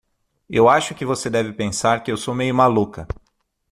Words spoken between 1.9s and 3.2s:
que eu sou meio maluca.